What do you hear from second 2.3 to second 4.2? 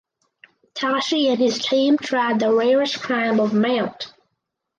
the rarest climb of Mt.